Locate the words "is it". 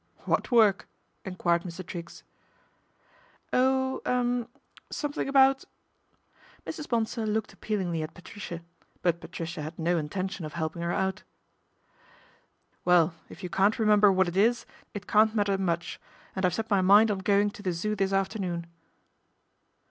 14.35-15.05